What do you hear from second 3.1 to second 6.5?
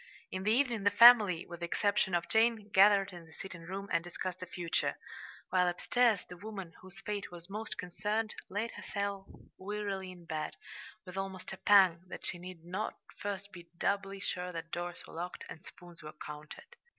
in the sitting room and discussed the future, while upstairs the